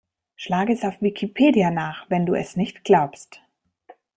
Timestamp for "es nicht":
2.33-2.83